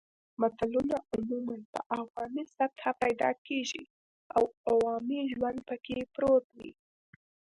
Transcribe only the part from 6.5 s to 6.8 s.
وي